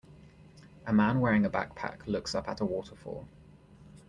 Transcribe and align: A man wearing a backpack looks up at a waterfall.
A 0.87 0.91
man 0.91 1.19
wearing 1.19 1.45
a 1.45 1.49
backpack 1.51 2.07
looks 2.07 2.33
up 2.33 2.49
at 2.49 2.59
a 2.59 2.65
waterfall. 2.65 3.27